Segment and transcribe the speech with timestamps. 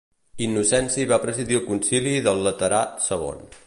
[0.45, 3.43] Innocenci va presidir el Concili del Laterà II.